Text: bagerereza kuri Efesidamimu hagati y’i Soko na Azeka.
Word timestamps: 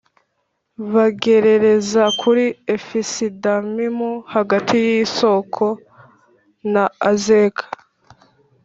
bagerereza 0.93 2.03
kuri 2.21 2.45
Efesidamimu 2.75 4.11
hagati 4.33 4.75
y’i 4.85 5.03
Soko 5.19 5.65
na 6.73 6.85
Azeka. 7.09 7.65